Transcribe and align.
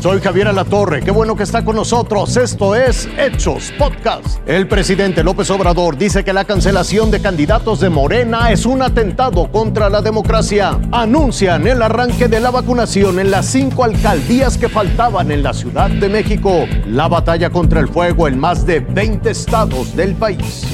Soy 0.00 0.20
Javier 0.20 0.46
Alatorre, 0.46 1.02
qué 1.02 1.10
bueno 1.10 1.34
que 1.34 1.42
está 1.42 1.64
con 1.64 1.74
nosotros. 1.74 2.36
Esto 2.36 2.76
es 2.76 3.08
Hechos 3.18 3.72
Podcast. 3.76 4.38
El 4.46 4.68
presidente 4.68 5.24
López 5.24 5.50
Obrador 5.50 5.98
dice 5.98 6.22
que 6.22 6.32
la 6.32 6.44
cancelación 6.44 7.10
de 7.10 7.20
candidatos 7.20 7.80
de 7.80 7.90
Morena 7.90 8.52
es 8.52 8.64
un 8.64 8.80
atentado 8.80 9.50
contra 9.50 9.90
la 9.90 10.00
democracia. 10.00 10.78
Anuncian 10.92 11.66
el 11.66 11.82
arranque 11.82 12.28
de 12.28 12.38
la 12.38 12.52
vacunación 12.52 13.18
en 13.18 13.32
las 13.32 13.46
cinco 13.46 13.82
alcaldías 13.82 14.56
que 14.56 14.68
faltaban 14.68 15.32
en 15.32 15.42
la 15.42 15.52
Ciudad 15.52 15.90
de 15.90 16.08
México. 16.08 16.66
La 16.86 17.08
batalla 17.08 17.50
contra 17.50 17.80
el 17.80 17.88
fuego 17.88 18.28
en 18.28 18.38
más 18.38 18.64
de 18.64 18.78
20 18.78 19.28
estados 19.30 19.96
del 19.96 20.14
país 20.14 20.64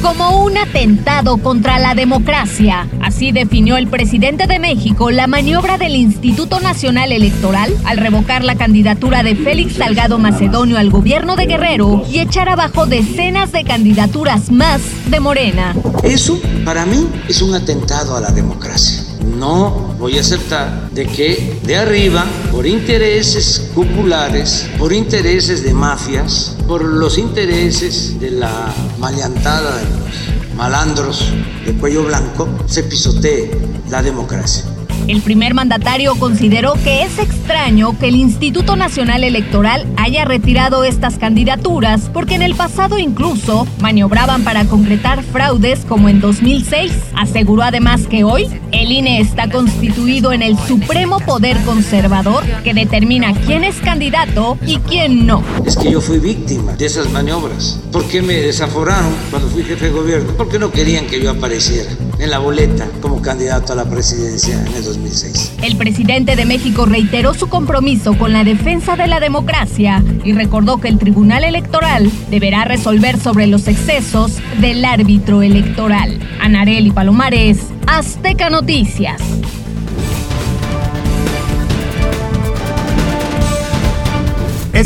como 0.00 0.44
un 0.44 0.56
atentado 0.56 1.38
contra 1.38 1.78
la 1.78 1.94
democracia. 1.94 2.86
Así 3.02 3.32
definió 3.32 3.76
el 3.76 3.88
presidente 3.88 4.46
de 4.46 4.58
México 4.58 5.10
la 5.10 5.26
maniobra 5.26 5.78
del 5.78 5.96
Instituto 5.96 6.60
Nacional 6.60 7.12
Electoral 7.12 7.74
al 7.84 7.98
revocar 7.98 8.44
la 8.44 8.56
candidatura 8.56 9.22
de 9.22 9.34
Félix 9.34 9.74
Salgado 9.74 10.18
Macedonio 10.18 10.78
al 10.78 10.90
gobierno 10.90 11.36
de 11.36 11.46
Guerrero 11.46 12.04
y 12.10 12.20
echar 12.20 12.48
abajo 12.48 12.86
decenas 12.86 13.52
de 13.52 13.64
candidaturas 13.64 14.50
más 14.50 14.80
de 15.10 15.20
Morena. 15.20 15.74
Eso, 16.02 16.40
para 16.64 16.86
mí, 16.86 17.06
es 17.28 17.42
un 17.42 17.54
atentado 17.54 18.16
a 18.16 18.20
la 18.20 18.30
democracia. 18.30 19.07
No 19.38 19.94
voy 20.00 20.18
a 20.18 20.20
aceptar 20.20 20.90
de 20.90 21.06
que 21.06 21.60
de 21.62 21.76
arriba, 21.76 22.26
por 22.50 22.66
intereses 22.66 23.70
populares, 23.72 24.68
por 24.78 24.92
intereses 24.92 25.62
de 25.62 25.72
mafias, 25.72 26.56
por 26.66 26.84
los 26.84 27.18
intereses 27.18 28.18
de 28.18 28.32
la 28.32 28.74
maleantada 28.98 29.76
de 29.76 29.84
los 29.84 30.56
malandros 30.56 31.32
de 31.64 31.72
cuello 31.74 32.02
blanco, 32.02 32.48
se 32.66 32.82
pisotee 32.82 33.50
la 33.88 34.02
democracia. 34.02 34.64
El 35.08 35.22
primer 35.22 35.54
mandatario 35.54 36.14
consideró 36.16 36.74
que 36.84 37.02
es 37.02 37.18
extraño 37.18 37.98
que 37.98 38.08
el 38.08 38.16
Instituto 38.16 38.76
Nacional 38.76 39.24
Electoral 39.24 39.86
haya 39.96 40.26
retirado 40.26 40.84
estas 40.84 41.16
candidaturas 41.16 42.10
porque 42.12 42.34
en 42.34 42.42
el 42.42 42.54
pasado 42.54 42.98
incluso 42.98 43.66
maniobraban 43.80 44.44
para 44.44 44.66
concretar 44.66 45.22
fraudes 45.22 45.86
como 45.86 46.10
en 46.10 46.20
2006. 46.20 46.92
Aseguró 47.16 47.62
además 47.62 48.06
que 48.06 48.22
hoy 48.22 48.48
el 48.70 48.92
INE 48.92 49.22
está 49.22 49.48
constituido 49.48 50.34
en 50.34 50.42
el 50.42 50.58
supremo 50.58 51.20
poder 51.20 51.56
conservador 51.64 52.44
que 52.62 52.74
determina 52.74 53.32
quién 53.46 53.64
es 53.64 53.76
candidato 53.76 54.58
y 54.66 54.76
quién 54.76 55.26
no. 55.26 55.42
Es 55.64 55.78
que 55.78 55.90
yo 55.90 56.02
fui 56.02 56.18
víctima 56.18 56.74
de 56.74 56.84
esas 56.84 57.10
maniobras. 57.10 57.80
¿Por 57.90 58.06
qué 58.08 58.20
me 58.20 58.34
desaforaron 58.34 59.14
cuando 59.30 59.48
fui 59.48 59.64
jefe 59.64 59.86
de 59.86 59.90
gobierno? 59.90 60.34
Porque 60.36 60.58
no 60.58 60.70
querían 60.70 61.06
que 61.06 61.18
yo 61.18 61.30
apareciera 61.30 61.88
en 62.18 62.30
la 62.30 62.38
boleta 62.38 62.88
como 63.00 63.22
candidato 63.22 63.72
a 63.72 63.76
la 63.76 63.84
presidencia 63.84 64.60
en 64.60 64.74
el 64.74 64.84
2006. 64.84 65.52
El 65.62 65.76
presidente 65.76 66.36
de 66.36 66.44
México 66.44 66.86
reiteró 66.86 67.34
su 67.34 67.48
compromiso 67.48 68.16
con 68.18 68.32
la 68.32 68.44
defensa 68.44 68.96
de 68.96 69.06
la 69.06 69.20
democracia 69.20 70.02
y 70.24 70.32
recordó 70.32 70.78
que 70.78 70.88
el 70.88 70.98
Tribunal 70.98 71.44
Electoral 71.44 72.10
deberá 72.30 72.64
resolver 72.64 73.18
sobre 73.18 73.46
los 73.46 73.68
excesos 73.68 74.38
del 74.60 74.84
árbitro 74.84 75.42
electoral. 75.42 76.18
Anareli 76.40 76.90
Palomares, 76.90 77.58
Azteca 77.86 78.50
Noticias. 78.50 79.22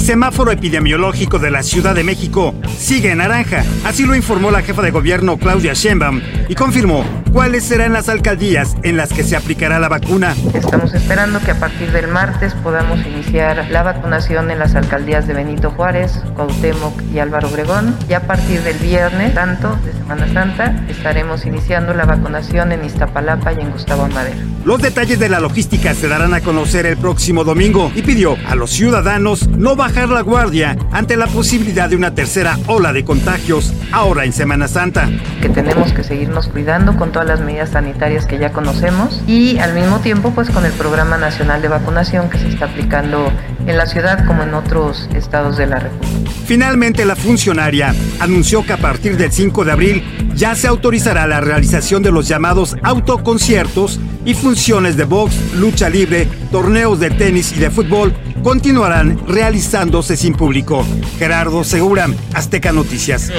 Semáforo 0.03 0.51
epidemiológico 0.51 1.39
de 1.39 1.53
la 1.53 1.63
Ciudad 1.63 1.95
de 1.95 2.03
México 2.03 2.55
sigue 2.77 3.13
en 3.13 3.19
naranja. 3.19 3.65
Así 3.85 4.05
lo 4.05 4.17
informó 4.17 4.51
la 4.51 4.63
jefa 4.63 4.83
de 4.83 4.91
gobierno 4.91 5.37
Claudia 5.37 5.75
Sheinbaum 5.75 6.21
y 6.49 6.57
confirmó 6.57 7.05
cuáles 7.33 7.63
serán 7.63 7.93
las 7.93 8.09
alcaldías 8.09 8.77
en 8.83 8.97
las 8.97 9.13
que 9.13 9.23
se 9.23 9.37
aplicará 9.37 9.79
la 9.79 9.89
vacuna. 9.89 10.35
Estamos 10.55 10.93
esperando 10.93 11.39
que 11.41 11.53
a 11.53 11.61
partir 11.61 11.93
del 11.93 12.09
martes 12.09 12.53
podamos 12.55 12.99
iniciar 13.07 13.69
la 13.71 13.85
vacunación 13.85 14.51
en 14.51 14.59
las 14.59 14.75
alcaldías 14.75 15.29
de 15.29 15.35
Benito 15.35 15.71
Juárez, 15.71 16.21
Cuauhtémoc 16.35 17.01
y 17.15 17.21
Álvaro 17.21 17.49
Obregón. 17.49 17.97
Y 18.09 18.15
a 18.15 18.27
partir 18.27 18.61
del 18.63 18.79
viernes, 18.79 19.35
tanto 19.35 19.79
de 19.85 19.93
Semana 19.93 20.33
Santa, 20.33 20.85
estaremos 20.89 21.47
iniciando 21.47 21.95
la 21.95 22.07
vacunación 22.07 22.73
en 22.73 22.85
Iztapalapa 22.85 23.53
y 23.53 23.61
en 23.61 23.71
Gustavo 23.71 24.09
Madero. 24.09 24.41
Los 24.65 24.83
detalles 24.83 25.19
de 25.19 25.29
la 25.29 25.41
logística 25.41 25.95
se 25.95 26.09
darán 26.09 26.35
a 26.35 26.41
conocer 26.41 26.87
el 26.87 26.97
próximo 26.97 27.45
domingo 27.45 27.91
y 27.95 28.03
pidió 28.03 28.37
a 28.49 28.55
los 28.55 28.71
ciudadanos 28.71 29.49
no 29.49 29.75
bajar 29.75 29.92
la 29.95 30.23
guardia 30.23 30.77
ante 30.91 31.17
la 31.17 31.27
posibilidad 31.27 31.89
de 31.89 31.97
una 31.97 32.15
tercera 32.15 32.59
ola 32.67 32.93
de 32.93 33.05
contagios 33.05 33.73
ahora 33.93 34.25
en 34.25 34.33
Semana 34.33 34.67
Santa. 34.67 35.09
Que 35.41 35.49
tenemos 35.49 35.93
que 35.93 36.03
seguirnos 36.03 36.49
cuidando 36.49 36.97
con 36.97 37.13
todas 37.13 37.29
las 37.29 37.41
medidas 37.41 37.71
sanitarias 37.71 38.27
que 38.27 38.39
ya 38.39 38.53
conocemos 38.53 39.23
y 39.27 39.59
al 39.59 39.75
mismo 39.75 40.01
tiempo 40.01 40.33
pues 40.35 40.51
con 40.51 40.65
el 40.65 40.73
Programa 40.73 41.19
Nacional 41.19 41.63
de 41.63 41.69
Vacunación 41.69 42.31
que 42.31 42.39
se 42.39 42.49
está 42.49 42.67
aplicando 42.67 43.31
en 43.67 43.77
la 43.77 43.87
ciudad 43.87 44.27
como 44.27 44.43
en 44.43 44.55
otros 44.55 45.09
estados 45.15 45.57
de 45.57 45.67
la 45.67 45.79
República. 45.79 46.31
Finalmente 46.47 47.05
la 47.05 47.15
funcionaria 47.15 47.95
anunció 48.19 48.65
que 48.65 48.73
a 48.73 48.79
partir 48.79 49.17
del 49.17 49.31
5 49.31 49.65
de 49.65 49.73
abril 49.73 50.22
ya 50.43 50.57
se 50.57 50.67
autorizará 50.67 51.29
la 51.29 51.41
realización 51.41 52.03
de 52.03 52.11
los 52.11 52.27
llamados 52.27 52.75
autoconciertos 52.83 54.01
y 54.25 54.35
funciones 54.35 54.97
de 54.97 55.05
box, 55.05 55.37
lucha 55.55 55.89
libre, 55.89 56.27
torneos 56.51 56.99
de 56.99 57.11
tenis 57.11 57.53
y 57.53 57.61
de 57.61 57.71
fútbol 57.71 58.13
continuarán 58.43 59.25
realizándose 59.29 60.17
sin 60.17 60.35
público. 60.35 60.85
Gerardo 61.17 61.63
Segura, 61.63 62.09
Azteca 62.35 62.73
Noticias. 62.73 63.31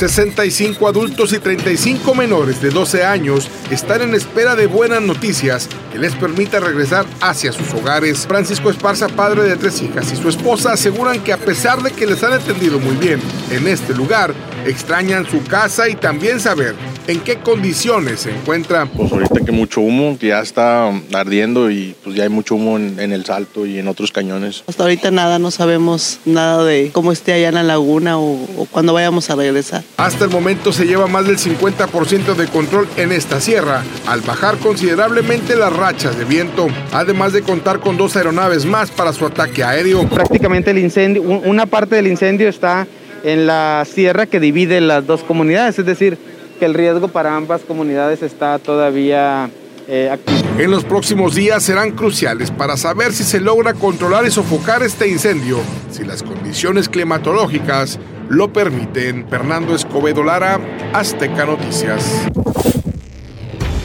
65 0.00 0.88
adultos 0.88 1.34
y 1.34 1.40
35 1.40 2.14
menores 2.14 2.62
de 2.62 2.70
12 2.70 3.04
años 3.04 3.50
están 3.70 4.00
en 4.00 4.14
espera 4.14 4.56
de 4.56 4.66
buenas 4.66 5.02
noticias 5.02 5.68
que 5.92 5.98
les 5.98 6.14
permita 6.14 6.58
regresar 6.58 7.04
hacia 7.20 7.52
sus 7.52 7.74
hogares. 7.74 8.26
Francisco 8.26 8.70
Esparza, 8.70 9.08
padre 9.08 9.42
de 9.42 9.56
tres 9.56 9.82
hijas, 9.82 10.10
y 10.10 10.16
su 10.16 10.30
esposa 10.30 10.72
aseguran 10.72 11.22
que 11.22 11.34
a 11.34 11.36
pesar 11.36 11.82
de 11.82 11.90
que 11.90 12.06
les 12.06 12.22
han 12.22 12.32
atendido 12.32 12.78
muy 12.78 12.96
bien 12.96 13.20
en 13.50 13.68
este 13.68 13.92
lugar, 13.92 14.32
extrañan 14.64 15.26
su 15.26 15.44
casa 15.44 15.86
y 15.90 15.96
también 15.96 16.40
saber 16.40 16.74
en 17.10 17.20
qué 17.20 17.38
condiciones 17.38 18.20
se 18.20 18.30
encuentra. 18.30 18.86
Pues 18.86 19.10
ahorita 19.12 19.44
que 19.44 19.52
mucho 19.52 19.80
humo, 19.80 20.16
que 20.18 20.28
ya 20.28 20.40
está 20.40 20.90
ardiendo 21.12 21.70
y 21.70 21.94
pues 22.04 22.16
ya 22.16 22.22
hay 22.22 22.28
mucho 22.28 22.54
humo 22.54 22.76
en, 22.76 22.98
en, 23.00 23.12
el 23.12 23.24
salto 23.24 23.66
y 23.66 23.78
en 23.78 23.88
otros 23.88 24.12
cañones. 24.12 24.62
Hasta 24.66 24.84
ahorita 24.84 25.10
nada, 25.10 25.38
no 25.38 25.50
sabemos 25.50 26.20
nada 26.24 26.64
de 26.64 26.90
cómo 26.92 27.12
esté 27.12 27.32
allá 27.32 27.48
en 27.48 27.56
la 27.56 27.62
laguna 27.62 28.18
o, 28.18 28.34
o 28.56 28.66
cuándo 28.70 28.92
vayamos 28.92 29.28
a 29.30 29.34
regresar. 29.34 29.82
Hasta 29.96 30.24
el 30.24 30.30
momento 30.30 30.72
se 30.72 30.86
lleva 30.86 31.06
más 31.08 31.26
del 31.26 31.38
50% 31.38 32.34
de 32.34 32.46
control 32.46 32.88
en 32.96 33.12
esta 33.12 33.40
sierra, 33.40 33.82
al 34.06 34.20
bajar 34.20 34.58
considerablemente 34.58 35.56
las 35.56 35.72
rachas 35.72 36.16
de 36.16 36.24
viento, 36.24 36.68
además 36.92 37.32
de 37.32 37.42
contar 37.42 37.80
con 37.80 37.96
dos 37.96 38.16
aeronaves 38.16 38.64
más 38.64 38.90
para 38.90 39.12
su 39.12 39.26
ataque 39.26 39.64
aéreo. 39.64 40.08
Prácticamente 40.08 40.70
el 40.70 40.78
incendio, 40.78 41.22
una 41.22 41.66
parte 41.66 41.96
del 41.96 42.06
incendio 42.06 42.48
está 42.48 42.86
en 43.24 43.46
la 43.46 43.84
sierra 43.90 44.26
que 44.26 44.40
divide 44.40 44.80
las 44.80 45.06
dos 45.06 45.22
comunidades, 45.22 45.78
es 45.78 45.86
decir, 45.86 46.16
que 46.60 46.66
el 46.66 46.74
riesgo 46.74 47.08
para 47.08 47.34
ambas 47.34 47.62
comunidades 47.62 48.22
está 48.22 48.58
todavía 48.58 49.50
eh, 49.88 50.10
activo. 50.12 50.38
En 50.58 50.70
los 50.70 50.84
próximos 50.84 51.34
días 51.34 51.62
serán 51.62 51.92
cruciales 51.92 52.50
para 52.50 52.76
saber 52.76 53.12
si 53.14 53.24
se 53.24 53.40
logra 53.40 53.72
controlar 53.72 54.26
y 54.26 54.30
sofocar 54.30 54.82
este 54.82 55.08
incendio, 55.08 55.58
si 55.90 56.04
las 56.04 56.22
condiciones 56.22 56.90
climatológicas 56.90 57.98
lo 58.28 58.52
permiten. 58.52 59.26
Fernando 59.28 59.74
Escobedo 59.74 60.22
Lara, 60.22 60.60
Azteca 60.92 61.46
Noticias. 61.46 62.26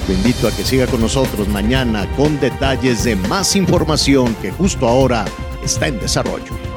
Lo 0.08 0.14
invito 0.14 0.48
a 0.48 0.52
que 0.52 0.64
siga 0.64 0.86
con 0.86 1.00
nosotros 1.00 1.48
mañana 1.48 2.08
con 2.18 2.40
detalles 2.42 3.06
de 3.06 3.16
más 3.16 3.56
información 3.56 4.36
que 4.42 4.52
justo 4.52 4.88
ahora 4.88 5.24
está 5.64 5.88
en 5.88 6.00
desarrollo. 6.00 6.75